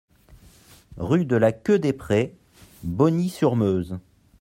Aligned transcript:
Rue 0.97 1.25
de 1.25 1.35
la 1.35 1.51
Queue 1.51 1.77
des 1.77 1.93
Prés, 1.93 2.35
Bogny-sur-Meuse 2.83 3.99